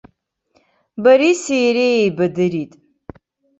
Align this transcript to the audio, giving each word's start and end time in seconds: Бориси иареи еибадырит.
Бориси 1.03 1.53
иареи 1.63 1.95
еибадырит. 1.99 2.71